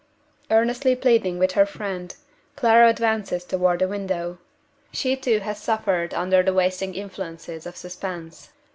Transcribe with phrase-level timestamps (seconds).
[0.49, 2.15] Earnestly pleading with her friend,
[2.55, 4.39] Clara advances toward the window.
[4.91, 8.49] She too has suffered under the wasting influences of suspense.